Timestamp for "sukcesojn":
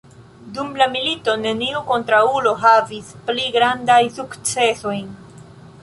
4.19-5.15